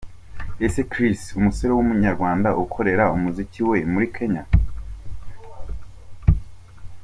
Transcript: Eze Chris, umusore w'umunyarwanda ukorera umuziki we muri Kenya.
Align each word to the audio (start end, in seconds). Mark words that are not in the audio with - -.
Eze 0.65 0.81
Chris, 0.91 1.21
umusore 1.39 1.71
w'umunyarwanda 1.73 2.49
ukorera 2.63 3.03
umuziki 3.15 3.59
we 3.67 3.77
muri 3.91 4.07
Kenya. 4.15 4.43